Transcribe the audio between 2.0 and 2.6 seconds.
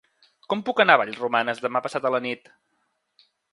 a la nit?